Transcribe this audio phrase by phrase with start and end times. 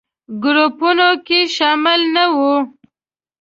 [0.43, 2.53] ګروپونو کې شامل نه وي.